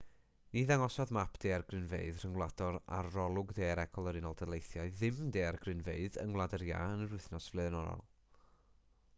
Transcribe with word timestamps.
ni 0.55 0.61
ddangosodd 0.69 1.11
map 1.17 1.35
daeargrynfeydd 1.43 2.23
rhyngwladol 2.23 2.77
arolwg 2.99 3.53
daearegol 3.59 4.09
yr 4.13 4.19
unol 4.23 4.39
daleithiau 4.41 4.89
ddim 4.97 5.21
daeargrynfeydd 5.37 6.19
yng 6.25 6.33
ngwlad 6.33 6.57
yr 6.61 6.65
iâ 6.71 6.81
yn 6.95 7.05
yr 7.07 7.15
wythnos 7.17 7.53
flaenorol 7.55 8.03